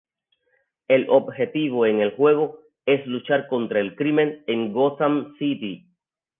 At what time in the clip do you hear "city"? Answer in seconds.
5.37-5.85